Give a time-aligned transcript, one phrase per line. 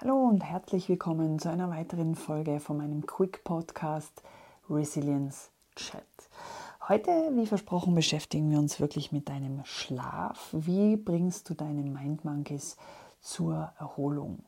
[0.00, 4.22] Hallo und herzlich willkommen zu einer weiteren Folge von meinem Quick Podcast
[4.70, 6.04] Resilience Chat.
[6.88, 10.50] Heute, wie versprochen, beschäftigen wir uns wirklich mit deinem Schlaf.
[10.52, 12.76] Wie bringst du deine Mind Monkeys
[13.20, 14.44] zur Erholung?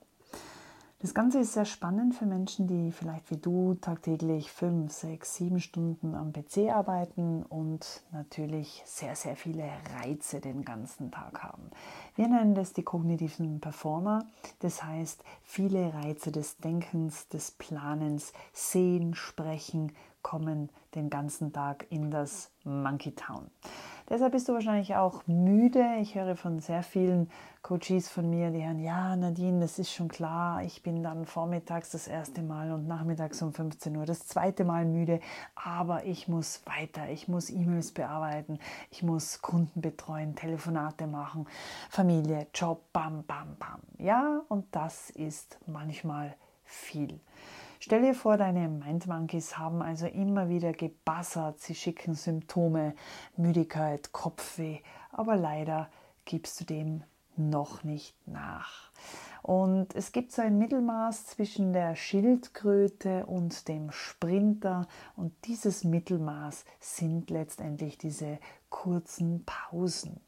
[1.03, 5.59] Das Ganze ist sehr spannend für Menschen, die vielleicht wie du tagtäglich fünf, sechs, sieben
[5.59, 9.65] Stunden am PC arbeiten und natürlich sehr, sehr viele
[9.99, 11.71] Reize den ganzen Tag haben.
[12.17, 14.27] Wir nennen das die kognitiven Performer,
[14.59, 22.10] das heißt viele Reize des Denkens, des Planens, Sehen, Sprechen kommen den ganzen Tag in
[22.10, 23.51] das Monkey Town.
[24.10, 25.84] Deshalb bist du wahrscheinlich auch müde.
[26.00, 27.30] Ich höre von sehr vielen
[27.62, 31.91] Coaches von mir, die hören, ja, Nadine, das ist schon klar, ich bin dann vormittags
[31.91, 35.20] das erste Mal und nachmittags um 15 Uhr das zweite Mal müde,
[35.55, 38.59] aber ich muss weiter, ich muss E-Mails bearbeiten,
[38.91, 41.47] ich muss Kunden betreuen, Telefonate machen,
[41.88, 43.80] Familie, Job, bam, bam, bam.
[43.98, 47.20] Ja, und das ist manchmal viel.
[47.83, 52.95] Stell dir vor, deine Mindmonkeys haben also immer wieder gebassert, sie schicken Symptome,
[53.39, 54.81] Müdigkeit, Kopfweh,
[55.12, 55.89] aber leider
[56.27, 57.05] gibst du dem
[57.37, 58.91] noch nicht nach.
[59.42, 66.64] Und es gibt so ein Mittelmaß zwischen der Schildkröte und dem Sprinter und dieses Mittelmaß
[66.78, 68.38] sind letztendlich diese
[68.69, 70.20] kurzen Pausen.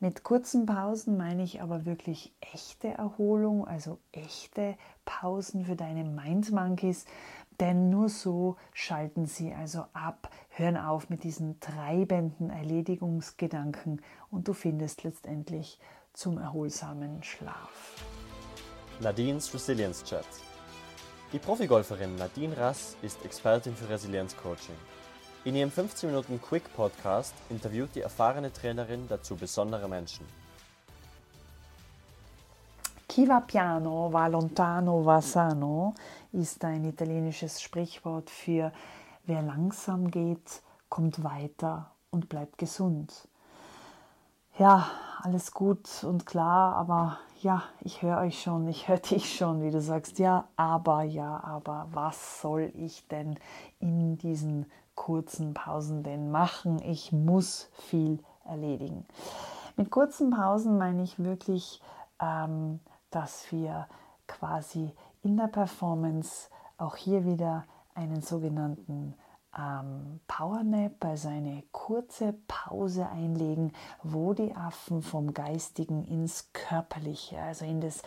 [0.00, 6.50] Mit kurzen Pausen meine ich aber wirklich echte Erholung, also echte Pausen für deine Mind
[6.50, 7.04] Monkeys,
[7.60, 14.52] denn nur so schalten sie also ab, hören auf mit diesen treibenden Erledigungsgedanken und du
[14.52, 15.78] findest letztendlich
[16.12, 18.03] zum erholsamen Schlaf.
[19.00, 20.24] Nadines Resilience Chat.
[21.32, 24.76] Die Profigolferin Nadine Rass ist Expertin für Resilienzcoaching.
[25.44, 30.24] In ihrem 15 Minuten Quick Podcast interviewt die erfahrene Trainerin dazu besondere Menschen.
[33.08, 35.94] Chi va piano va lontano va sano
[36.32, 38.72] ist ein italienisches Sprichwort für
[39.24, 43.28] wer langsam geht, kommt weiter und bleibt gesund.
[44.56, 44.86] Ja,
[45.22, 49.70] alles gut und klar, aber ja, ich höre euch schon, ich höre dich schon, wie
[49.70, 53.38] du sagst, ja, aber, ja, aber, was soll ich denn
[53.78, 56.80] in diesen kurzen Pausen denn machen?
[56.82, 59.04] Ich muss viel erledigen.
[59.76, 61.82] Mit kurzen Pausen meine ich wirklich,
[62.18, 63.88] ähm, dass wir
[64.26, 69.14] quasi in der Performance auch hier wieder einen sogenannten
[69.58, 73.72] ähm, Powernap, also eine kurze Pause einlegen,
[74.02, 78.02] wo die Affen vom Geistigen ins Körperliche, also in das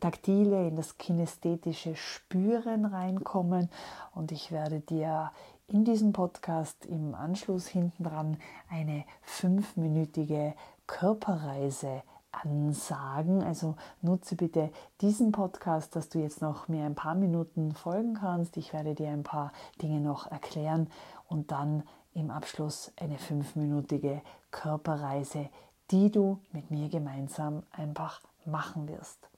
[0.00, 3.68] Taktile, in das kinästhetische Spüren reinkommen.
[4.14, 5.32] Und ich werde dir
[5.68, 8.36] in diesem Podcast im Anschluss hinten dran
[8.70, 10.54] eine fünfminütige
[10.86, 12.02] Körperreise
[12.42, 13.42] ansagen.
[13.42, 14.70] Also nutze bitte
[15.00, 18.56] diesen Podcast, dass du jetzt noch mir ein paar Minuten folgen kannst.
[18.56, 19.52] Ich werde dir ein paar
[19.82, 20.88] Dinge noch erklären
[21.28, 21.82] und dann
[22.14, 25.48] im Abschluss eine fünfminütige Körperreise,
[25.90, 29.28] die du mit mir gemeinsam einfach machen wirst.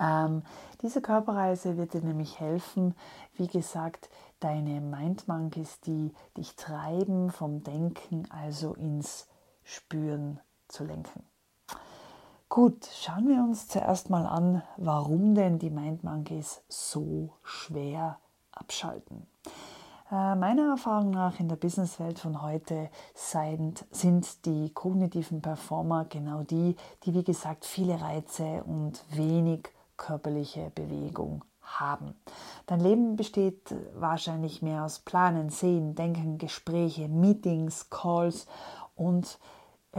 [0.00, 0.42] Ähm,
[0.82, 2.94] diese Körperreise wird dir nämlich helfen,
[3.34, 4.08] wie gesagt,
[4.40, 9.28] deine Mind Monkeys, die dich treiben, vom Denken also ins
[9.62, 11.24] Spüren zu lenken.
[12.54, 18.20] Gut, schauen wir uns zuerst mal an, warum denn die Mind Monkeys so schwer
[18.52, 19.26] abschalten.
[20.08, 26.44] Äh, meiner Erfahrung nach in der Businesswelt von heute sind, sind die kognitiven Performer genau
[26.44, 32.14] die, die wie gesagt viele Reize und wenig körperliche Bewegung haben.
[32.66, 38.46] Dein Leben besteht wahrscheinlich mehr aus Planen, Sehen, Denken, Gespräche, Meetings, Calls
[38.94, 39.40] und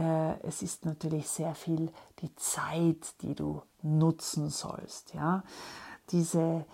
[0.02, 1.90] es ist natürlich sehr viel
[2.20, 5.14] die Zeit, die du nutzen sollst.
[5.14, 5.42] Ja?
[6.10, 6.66] Diese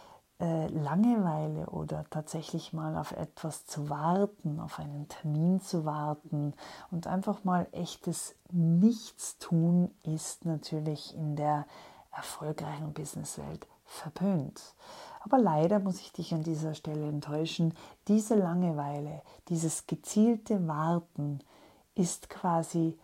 [0.43, 6.55] äh, Langeweile oder tatsächlich mal auf etwas zu warten, auf einen Termin zu warten
[6.91, 11.65] und einfach mal echtes Nichtstun ist natürlich in der
[12.11, 14.75] erfolgreichen Businesswelt verpönt.
[15.21, 17.75] Aber leider muss ich dich an dieser Stelle enttäuschen,
[18.09, 21.39] diese Langeweile, dieses gezielte Warten
[21.95, 22.99] ist quasi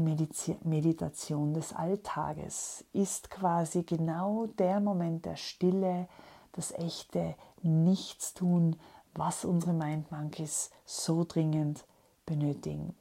[0.00, 6.08] die Meditation des Alltages ist quasi genau der Moment der Stille,
[6.52, 8.76] das echte Nichtstun,
[9.14, 11.84] was unsere Mind Monkeys so dringend
[12.26, 12.94] benötigen.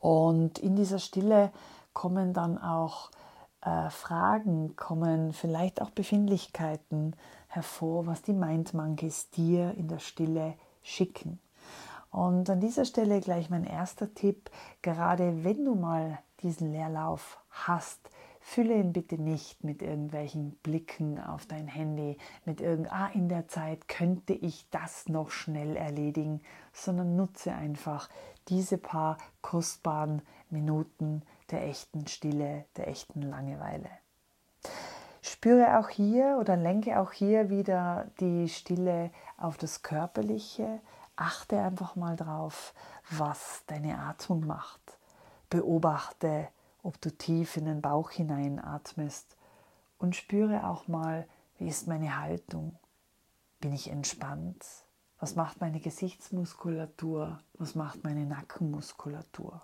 [0.00, 1.52] Und in dieser Stille
[1.92, 3.10] kommen dann auch
[3.62, 7.16] äh, Fragen, kommen vielleicht auch Befindlichkeiten
[7.48, 11.40] hervor, was die Mind Monkeys dir in der Stille schicken.
[12.16, 18.08] Und an dieser Stelle gleich mein erster Tipp, gerade wenn du mal diesen Leerlauf hast,
[18.40, 23.48] Fülle ihn bitte nicht mit irgendwelchen Blicken auf dein Handy, mit irgend, ah, in der
[23.48, 26.40] Zeit könnte ich das noch schnell erledigen,
[26.72, 28.08] sondern nutze einfach
[28.46, 33.90] diese paar kostbaren Minuten der echten Stille, der echten Langeweile.
[35.22, 40.80] Spüre auch hier oder lenke auch hier wieder die Stille auf das Körperliche.
[41.16, 42.74] Achte einfach mal drauf,
[43.10, 44.98] was deine Atmung macht.
[45.48, 46.48] Beobachte,
[46.82, 49.36] ob du tief in den Bauch hineinatmest
[49.98, 51.26] und spüre auch mal,
[51.58, 52.78] wie ist meine Haltung?
[53.60, 54.64] Bin ich entspannt?
[55.18, 57.38] Was macht meine Gesichtsmuskulatur?
[57.54, 59.62] Was macht meine Nackenmuskulatur?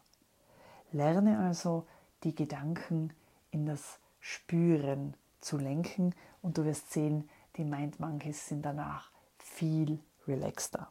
[0.91, 1.87] Lerne also
[2.25, 3.13] die Gedanken
[3.51, 10.01] in das Spüren zu lenken und du wirst sehen, die Mind Monkeys sind danach viel
[10.27, 10.91] relaxter.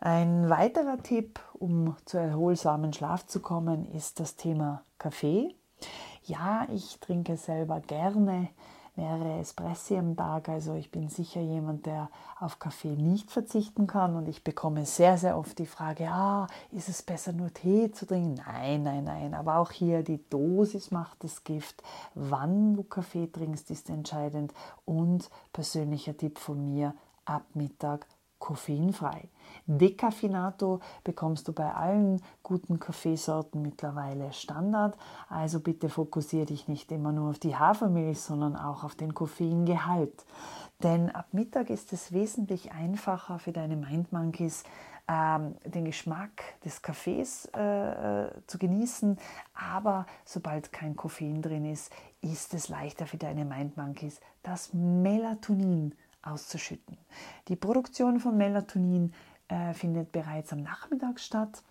[0.00, 5.54] Ein weiterer Tipp, um zu erholsamen Schlaf zu kommen, ist das Thema Kaffee.
[6.24, 8.48] Ja, ich trinke selber gerne
[8.96, 12.10] mehrere Espressi am Tag, also ich bin sicher jemand, der
[12.40, 16.88] auf Kaffee nicht verzichten kann und ich bekomme sehr, sehr oft die Frage, ah, ist
[16.88, 18.40] es besser nur Tee zu trinken?
[18.46, 21.82] Nein, nein, nein, aber auch hier die Dosis macht das Gift.
[22.14, 24.52] Wann du Kaffee trinkst, ist entscheidend
[24.84, 26.94] und persönlicher Tipp von mir,
[27.26, 28.06] ab Mittag
[28.38, 29.28] koffeinfrei.
[29.66, 34.96] Decaffeinato bekommst du bei allen guten Kaffeesorten mittlerweile Standard.
[35.28, 40.24] Also bitte fokussiere dich nicht immer nur auf die Hafermilch, sondern auch auf den Koffeingehalt.
[40.82, 44.64] Denn ab Mittag ist es wesentlich einfacher für deine Mind Monkeys,
[45.08, 49.18] ähm, den Geschmack des Kaffees äh, äh, zu genießen.
[49.54, 55.94] Aber sobald kein Koffein drin ist, ist es leichter für deine Mind Monkeys, das Melatonin
[56.26, 56.98] auszuschütten.
[57.48, 59.12] Die Produktion von Melatonin
[59.48, 61.62] äh, findet bereits am Nachmittag statt.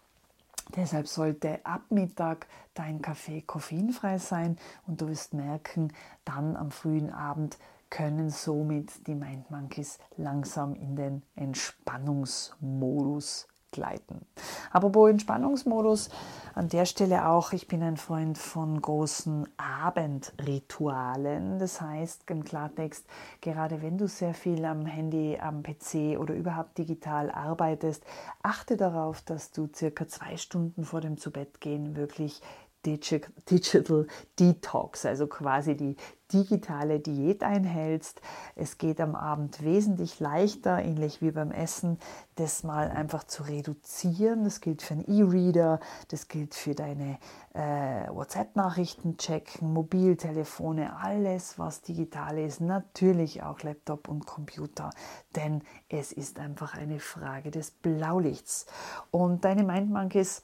[0.75, 4.57] Deshalb sollte ab Mittag dein Kaffee koffeinfrei sein
[4.87, 5.93] und du wirst merken,
[6.23, 7.57] dann am frühen Abend
[7.89, 14.25] können somit die Mind Monkeys langsam in den Entspannungsmodus gleiten.
[14.71, 16.09] Apropos Entspannungsmodus,
[16.55, 21.59] an der Stelle auch, ich bin ein Freund von großen Abendritualen.
[21.59, 23.05] Das heißt im Klartext,
[23.41, 28.05] gerade wenn du sehr viel am Handy, am PC oder überhaupt digital arbeitest,
[28.41, 32.41] achte darauf, dass du circa zwei Stunden vor dem Zubettgehen wirklich
[32.85, 34.07] Digital
[34.39, 35.95] Detox, also quasi die
[36.33, 38.21] digitale Diät einhältst.
[38.55, 41.99] Es geht am Abend wesentlich leichter, ähnlich wie beim Essen,
[42.35, 44.43] das mal einfach zu reduzieren.
[44.43, 45.79] Das gilt für einen E-Reader,
[46.09, 47.19] das gilt für deine
[47.53, 54.89] äh, WhatsApp-Nachrichten checken, Mobiltelefone, alles, was digital ist, natürlich auch Laptop und Computer,
[55.35, 58.65] denn es ist einfach eine Frage des Blaulichts.
[59.11, 60.43] Und deine Mind Monkeys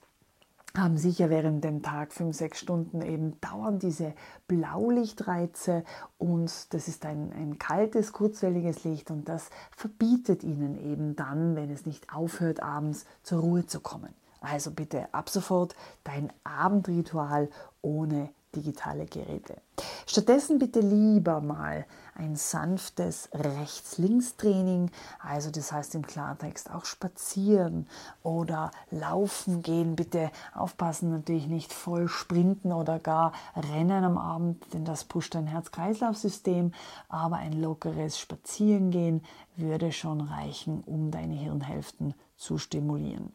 [0.77, 4.13] haben sicher während dem Tag fünf, sechs Stunden eben dauernd diese
[4.47, 5.83] Blaulichtreize
[6.17, 11.69] und das ist ein, ein kaltes, kurzwelliges Licht und das verbietet ihnen eben dann, wenn
[11.71, 14.13] es nicht aufhört, abends zur Ruhe zu kommen.
[14.39, 17.49] Also bitte ab sofort dein Abendritual
[17.81, 19.61] ohne digitale Geräte.
[20.05, 27.87] Stattdessen bitte lieber mal ein sanftes Rechts-Links-Training, also das heißt im Klartext auch spazieren
[28.21, 29.95] oder laufen gehen.
[29.95, 35.47] Bitte aufpassen, natürlich nicht voll sprinten oder gar rennen am Abend, denn das pusht dein
[35.47, 36.73] Herz-Kreislauf-System,
[37.09, 39.23] aber ein lockeres Spazierengehen
[39.55, 43.31] würde schon reichen, um deine Hirnhälften zu stimulieren.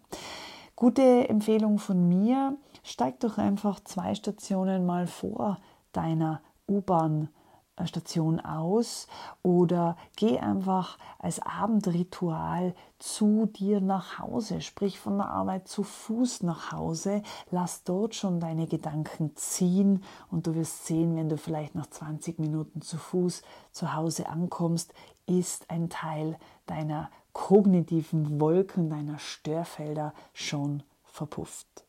[0.74, 2.54] Gute Empfehlung von mir,
[2.86, 5.58] steig doch einfach zwei Stationen mal vor
[5.92, 9.08] deiner U-Bahn-Station aus
[9.42, 16.44] oder geh einfach als Abendritual zu dir nach Hause, sprich von der Arbeit zu Fuß
[16.44, 21.74] nach Hause, lass dort schon deine Gedanken ziehen und du wirst sehen, wenn du vielleicht
[21.74, 24.94] nach 20 Minuten zu Fuß zu Hause ankommst,
[25.26, 31.85] ist ein Teil deiner kognitiven Wolken deiner Störfelder schon verpufft.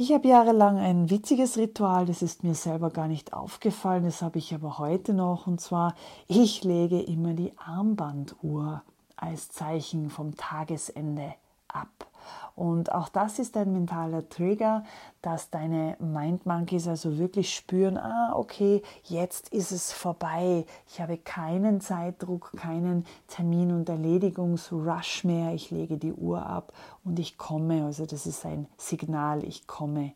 [0.00, 4.38] Ich habe jahrelang ein witziges Ritual, das ist mir selber gar nicht aufgefallen, das habe
[4.38, 5.96] ich aber heute noch, und zwar,
[6.28, 8.82] ich lege immer die Armbanduhr
[9.16, 11.34] als Zeichen vom Tagesende
[11.66, 12.06] ab.
[12.54, 14.84] Und auch das ist ein mentaler Trigger,
[15.22, 20.64] dass deine Mind Monkeys also wirklich spüren, ah, okay, jetzt ist es vorbei.
[20.88, 25.54] Ich habe keinen Zeitdruck, keinen Termin- und Erledigungsrush mehr.
[25.54, 26.72] Ich lege die Uhr ab
[27.04, 27.84] und ich komme.
[27.84, 30.12] Also das ist ein Signal, ich komme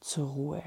[0.00, 0.62] zur Ruhe.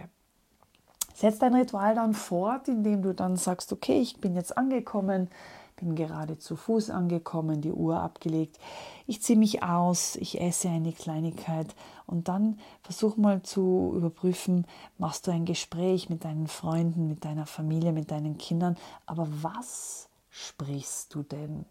[1.14, 5.30] Setz dein Ritual dann fort, indem du dann sagst, okay, ich bin jetzt angekommen,
[5.78, 8.60] bin gerade zu Fuß angekommen, die Uhr abgelegt.
[9.06, 11.74] Ich ziehe mich aus, ich esse eine Kleinigkeit
[12.06, 14.66] und dann versuch mal zu überprüfen,
[14.98, 20.10] machst du ein Gespräch mit deinen Freunden, mit deiner Familie, mit deinen Kindern, aber was
[20.30, 21.66] sprichst du denn?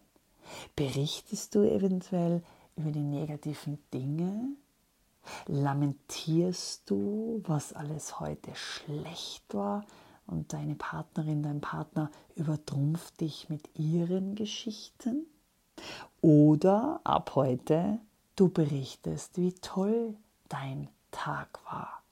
[0.75, 2.41] Berichtest du eventuell
[2.75, 4.49] über die negativen Dinge?
[5.45, 9.83] Lamentierst du, was alles heute schlecht war
[10.27, 15.25] und deine Partnerin, dein Partner übertrumpft dich mit ihren Geschichten?
[16.21, 17.99] Oder ab heute
[18.35, 20.15] du berichtest, wie toll
[20.47, 22.03] dein Tag war.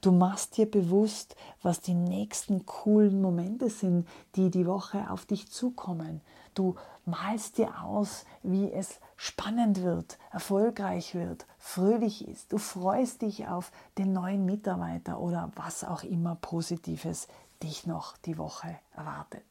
[0.00, 5.50] Du machst dir bewusst, was die nächsten coolen Momente sind, die die Woche auf dich
[5.50, 6.20] zukommen.
[6.54, 6.74] Du
[7.06, 12.50] malst dir aus, wie es spannend wird, erfolgreich wird, fröhlich ist.
[12.54, 17.28] Du freust dich auf den neuen Mitarbeiter oder was auch immer Positives
[17.62, 19.44] dich noch die Woche erwartet.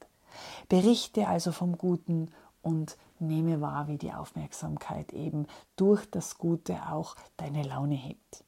[0.69, 2.31] Berichte also vom Guten
[2.63, 5.45] und nehme wahr, wie die Aufmerksamkeit eben
[5.75, 8.43] durch das Gute auch deine Laune hebt.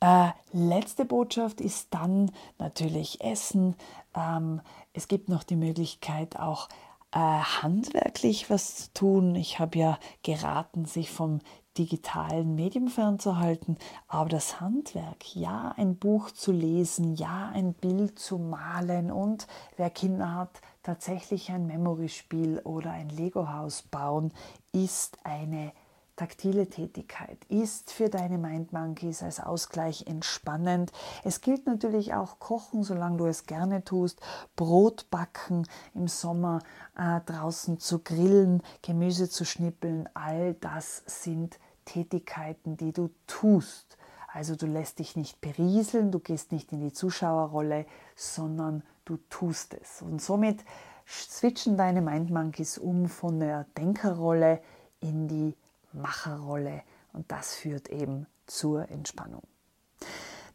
[0.00, 3.74] Äh, letzte Botschaft ist dann natürlich Essen.
[4.14, 4.60] Ähm,
[4.92, 6.68] es gibt noch die Möglichkeit, auch
[7.14, 9.34] äh, handwerklich was zu tun.
[9.36, 11.38] Ich habe ja geraten, sich vom
[11.78, 18.38] digitalen Medium fernzuhalten, aber das Handwerk, ja, ein Buch zu lesen, ja, ein Bild zu
[18.38, 24.32] malen und wer Kinder hat, tatsächlich ein Memory-Spiel oder ein Lego-Haus bauen,
[24.72, 25.72] ist eine
[26.16, 30.92] taktile Tätigkeit ist für deine Mind Monkeys als Ausgleich entspannend.
[31.24, 34.20] Es gilt natürlich auch Kochen, solange du es gerne tust,
[34.56, 36.60] Brot backen im Sommer,
[36.96, 40.08] äh, draußen zu grillen, Gemüse zu schnippeln.
[40.14, 43.98] All das sind Tätigkeiten, die du tust.
[44.32, 49.74] Also du lässt dich nicht berieseln, du gehst nicht in die Zuschauerrolle, sondern du tust
[49.74, 50.02] es.
[50.02, 50.64] Und somit
[51.06, 54.60] switchen deine Mind Monkeys um von der Denkerrolle
[55.00, 55.54] in die
[55.94, 56.82] Macherrolle
[57.12, 59.42] und das führt eben zur Entspannung.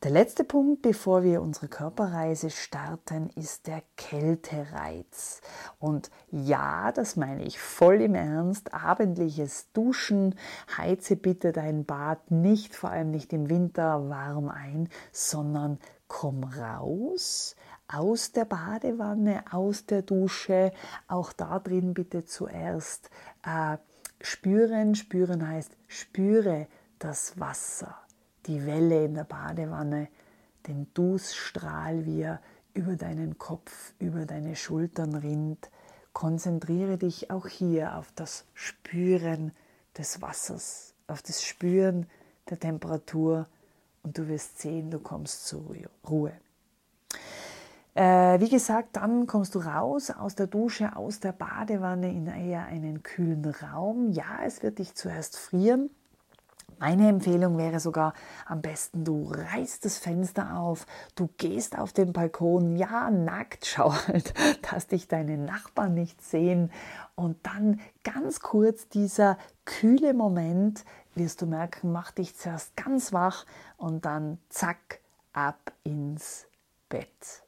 [0.03, 5.41] Der letzte Punkt, bevor wir unsere Körperreise starten, ist der Kältereiz.
[5.77, 8.73] Und ja, das meine ich voll im Ernst.
[8.73, 10.35] Abendliches Duschen,
[10.77, 17.57] heize bitte dein Bad nicht, vor allem nicht im Winter, warm ein, sondern komm raus
[17.89, 20.71] aus der Badewanne, aus der Dusche.
[21.09, 23.09] Auch da drin bitte zuerst
[23.43, 23.77] äh,
[24.21, 24.95] spüren.
[24.95, 26.67] Spüren heißt, spüre
[26.99, 27.95] das Wasser
[28.45, 30.07] die Welle in der Badewanne,
[30.67, 32.41] den Dußstrahl, wie er
[32.73, 35.69] über deinen Kopf, über deine Schultern rinnt.
[36.13, 39.51] Konzentriere dich auch hier auf das Spüren
[39.97, 42.07] des Wassers, auf das Spüren
[42.49, 43.47] der Temperatur
[44.03, 45.75] und du wirst sehen, du kommst zur
[46.07, 46.33] Ruhe.
[47.99, 52.65] Äh, wie gesagt, dann kommst du raus aus der Dusche, aus der Badewanne in eher
[52.65, 54.13] einen kühlen Raum.
[54.13, 55.89] Ja, es wird dich zuerst frieren,
[56.79, 58.13] meine Empfehlung wäre sogar
[58.45, 63.93] am besten, du reißt das Fenster auf, du gehst auf den Balkon, ja, nackt, schau
[64.07, 64.33] halt,
[64.71, 66.71] dass dich deine Nachbarn nicht sehen
[67.15, 73.45] und dann ganz kurz dieser kühle Moment, wirst du merken, macht dich zuerst ganz wach
[73.75, 75.01] und dann zack,
[75.33, 76.47] ab ins
[76.87, 77.43] Bett.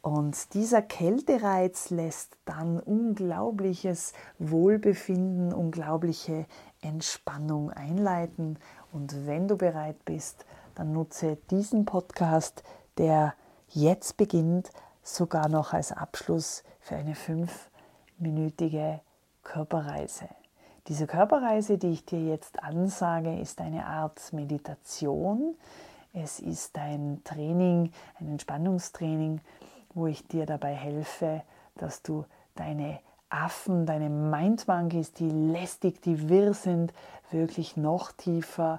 [0.00, 6.46] Und dieser Kältereiz lässt dann unglaubliches Wohlbefinden, unglaubliche
[6.80, 8.58] Entspannung einleiten.
[8.92, 10.44] Und wenn du bereit bist,
[10.74, 12.64] dann nutze diesen Podcast,
[12.98, 13.34] der
[13.68, 14.70] jetzt beginnt,
[15.02, 19.00] sogar noch als Abschluss für eine fünfminütige
[19.42, 20.28] Körperreise.
[20.88, 25.56] Diese Körperreise, die ich dir jetzt ansage, ist eine Art Meditation.
[26.12, 27.90] Es ist ein Training,
[28.20, 29.40] ein Entspannungstraining,
[29.94, 31.42] wo ich dir dabei helfe,
[31.76, 33.00] dass du deine
[33.30, 36.92] Affen, deine Mindmonkeys, die lästig, die wirr sind,
[37.30, 38.78] wirklich noch tiefer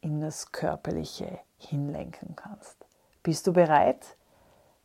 [0.00, 2.86] in das Körperliche hinlenken kannst.
[3.22, 4.16] Bist du bereit?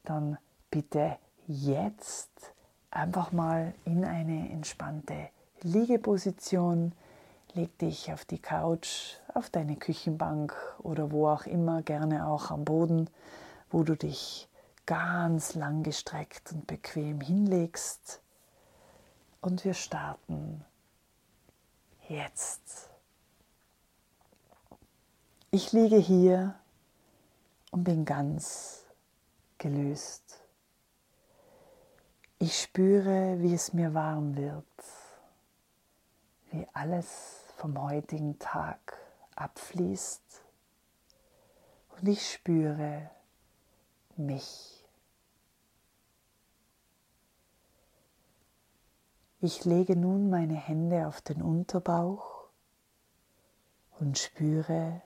[0.04, 0.38] Dann
[0.70, 2.54] bitte jetzt
[2.92, 5.30] einfach mal in eine entspannte
[5.62, 6.92] Liegeposition.
[7.54, 12.64] Leg dich auf die Couch, auf deine Küchenbank oder wo auch immer, gerne auch am
[12.64, 13.10] Boden,
[13.70, 14.48] wo du dich
[14.86, 18.22] ganz lang gestreckt und bequem hinlegst
[19.42, 20.64] und wir starten
[22.08, 22.90] jetzt.
[25.52, 26.56] Ich liege hier
[27.72, 28.86] und bin ganz
[29.58, 30.42] gelöst.
[32.40, 34.66] Ich spüre, wie es mir warm wird,
[36.52, 39.05] wie alles vom heutigen Tag
[39.36, 40.42] abfließt
[41.98, 43.10] und ich spüre
[44.18, 44.84] mich.
[49.42, 52.46] Ich lege nun meine Hände auf den Unterbauch
[54.00, 55.02] und spüre,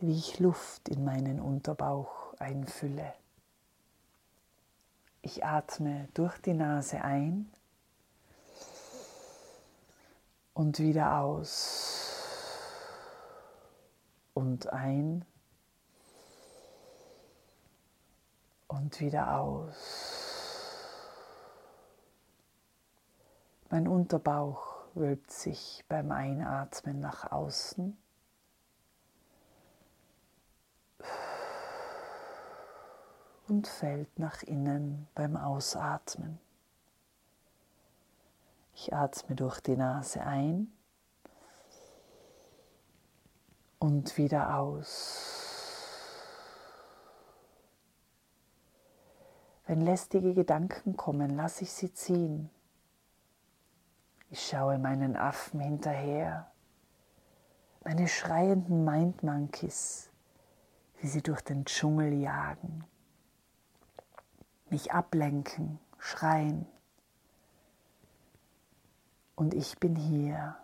[0.00, 3.14] wie ich Luft in meinen Unterbauch einfülle.
[5.22, 7.50] Ich atme durch die Nase ein
[10.52, 12.03] und wieder aus
[14.34, 15.24] und ein
[18.66, 20.74] und wieder aus.
[23.70, 27.96] Mein Unterbauch wölbt sich beim Einatmen nach außen.
[33.46, 36.40] Und fällt nach innen beim Ausatmen.
[38.74, 40.73] Ich atme durch die Nase ein
[43.84, 45.90] und wieder aus.
[49.66, 52.48] Wenn lästige Gedanken kommen, lasse ich sie ziehen.
[54.30, 56.50] Ich schaue meinen Affen hinterher,
[57.84, 60.10] meine schreienden Mind Monkeys,
[61.00, 62.84] wie sie durch den Dschungel jagen,
[64.70, 66.66] mich ablenken, schreien.
[69.34, 70.56] Und ich bin hier.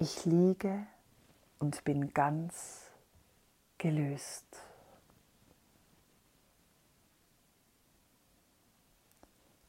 [0.00, 0.86] Ich liege
[1.58, 2.92] und bin ganz
[3.78, 4.46] gelöst.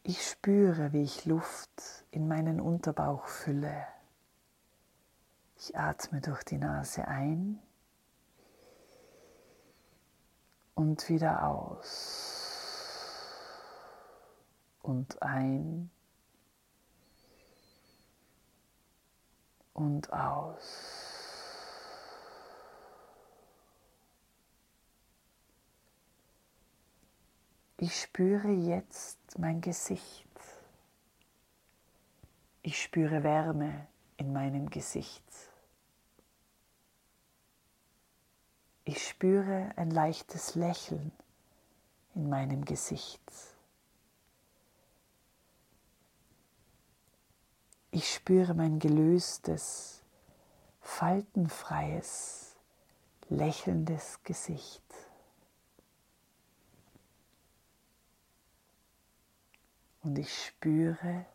[0.04, 3.88] Ich spüre, wie ich Luft in meinen Unterbauch fülle.
[5.58, 7.60] Ich atme durch die Nase ein
[10.76, 12.70] und wieder aus
[14.84, 15.90] und ein
[19.80, 21.00] und aus.
[27.78, 30.28] Ich spüre jetzt mein Gesicht.
[32.62, 35.24] Ich spüre Wärme in meinem Gesicht.
[38.84, 41.14] Ich spüre ein leichtes Lächeln
[42.16, 43.22] in meinem Gesicht.
[47.92, 50.04] Ich spüre mein gelöstes,
[50.82, 52.56] faltenfreies,
[53.30, 54.84] lächelndes Gesicht.
[60.10, 61.26] und ich spüre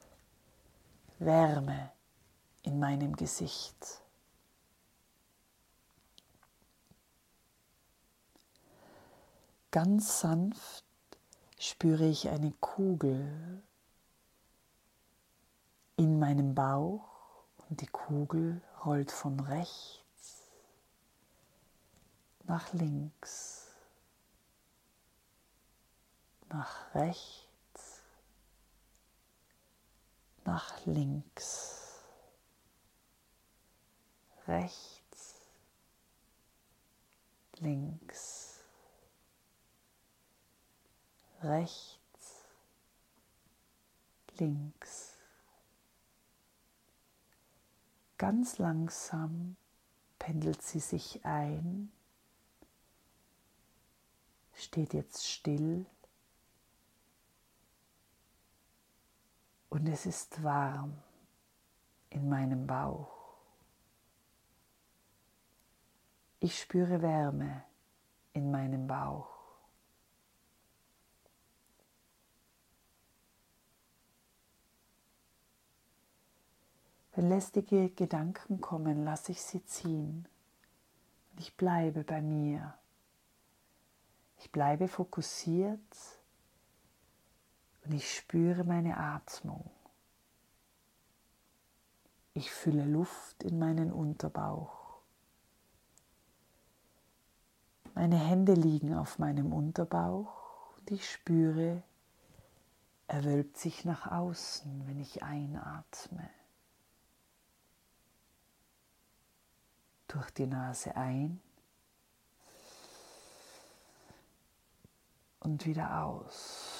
[1.18, 1.92] Wärme
[2.62, 4.02] in meinem Gesicht.
[9.70, 10.84] Ganz sanft
[11.58, 13.62] spüre ich eine Kugel
[16.04, 17.08] in meinem Bauch
[17.70, 20.50] und die Kugel rollt von rechts
[22.46, 23.68] nach links,
[26.50, 27.44] nach rechts
[30.44, 32.02] nach links,
[34.46, 35.40] rechts,
[37.60, 38.60] links,
[41.42, 42.44] rechts,
[44.38, 45.13] links.
[48.16, 49.56] Ganz langsam
[50.18, 51.90] pendelt sie sich ein,
[54.54, 55.84] steht jetzt still
[59.68, 61.02] und es ist warm
[62.10, 63.36] in meinem Bauch.
[66.38, 67.64] Ich spüre Wärme
[68.32, 69.33] in meinem Bauch.
[77.14, 80.26] Wenn lästige Gedanken kommen, lasse ich sie ziehen.
[81.30, 82.74] Und ich bleibe bei mir.
[84.38, 85.80] Ich bleibe fokussiert
[87.84, 89.70] und ich spüre meine Atmung.
[92.32, 94.98] Ich fühle Luft in meinen Unterbauch.
[97.94, 101.84] Meine Hände liegen auf meinem Unterbauch und ich spüre,
[103.06, 106.28] er wölbt sich nach außen, wenn ich einatme.
[110.14, 111.40] Durch die Nase ein
[115.40, 116.74] und wieder aus.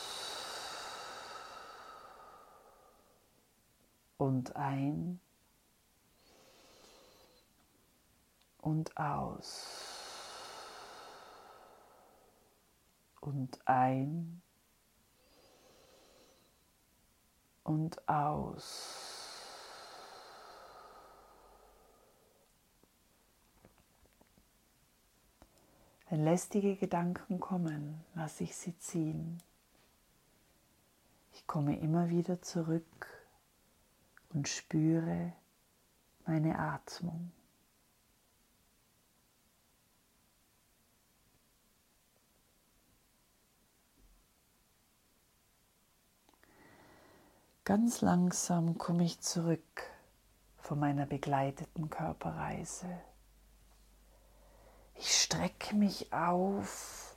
[4.16, 5.20] und ein
[8.58, 9.76] und aus
[13.20, 14.40] und ein
[17.64, 19.13] und aus.
[26.14, 29.42] Wenn lästige Gedanken kommen, lasse ich sie ziehen.
[31.32, 33.08] Ich komme immer wieder zurück
[34.28, 35.32] und spüre
[36.24, 37.32] meine Atmung.
[47.64, 49.82] Ganz langsam komme ich zurück
[50.58, 53.00] von meiner begleiteten Körperreise.
[54.96, 57.16] Ich strecke mich auf,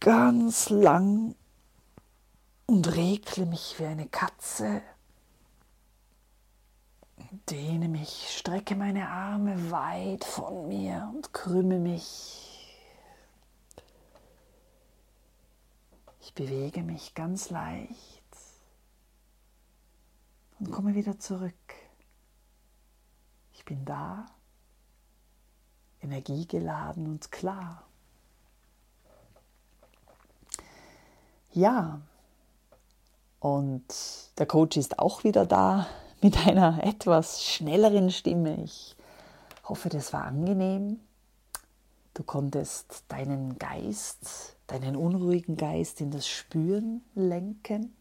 [0.00, 1.34] ganz lang
[2.66, 4.82] und regle mich wie eine Katze.
[7.48, 12.52] Dehne mich, strecke meine Arme weit von mir und krümme mich.
[16.20, 18.22] Ich bewege mich ganz leicht
[20.58, 21.54] und komme wieder zurück.
[23.52, 24.26] Ich bin da,
[26.02, 27.84] energiegeladen und klar.
[31.52, 32.00] Ja,
[33.40, 33.84] und
[34.38, 35.86] der Coach ist auch wieder da
[36.22, 38.62] mit einer etwas schnelleren Stimme.
[38.62, 38.96] Ich
[39.64, 41.00] hoffe, das war angenehm.
[42.14, 47.96] Du konntest deinen Geist, deinen unruhigen Geist in das Spüren lenken.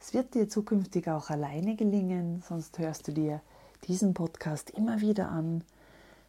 [0.00, 3.40] Es wird dir zukünftig auch alleine gelingen, sonst hörst du dir
[3.88, 5.64] diesen Podcast immer wieder an.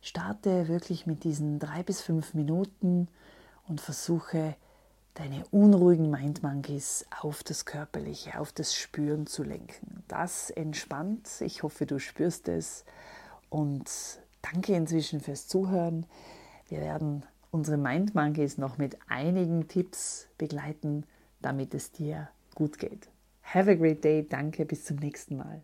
[0.02, 3.08] Starte wirklich mit diesen drei bis fünf Minuten
[3.68, 4.56] und versuche
[5.14, 10.04] deine unruhigen Mindmonkeys auf das Körperliche, auf das Spüren zu lenken.
[10.08, 11.30] Das entspannt.
[11.42, 12.86] Ich hoffe, du spürst es.
[13.50, 13.90] Und
[14.42, 16.06] danke inzwischen fürs Zuhören.
[16.70, 21.06] Wir werden unsere Mindmonkeys noch mit einigen Tipps begleiten,
[21.42, 23.10] damit es dir gut geht.
[23.44, 24.26] Have a great day.
[24.28, 24.66] Danke.
[24.66, 25.62] Bis zum nächsten Mal.